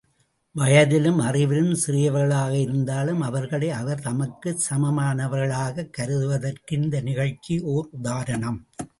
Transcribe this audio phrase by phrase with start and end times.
[0.55, 8.67] வயதிலும் அறிவிலும் சிறியவர்களாக இருந்தாலும் அவர்களை, அவர் தமக்கு சமமானவர்களாகக் கருதுவதற்கு இந்த நிகழ்ச்சி ஓர் உதாரணம்.